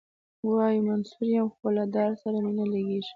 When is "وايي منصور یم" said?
0.49-1.47